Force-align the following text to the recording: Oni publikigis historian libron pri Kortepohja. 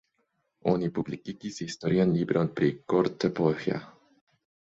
Oni 0.69 0.87
publikigis 0.93 1.59
historian 1.65 2.15
libron 2.17 2.49
pri 2.61 2.71
Kortepohja. 2.93 3.77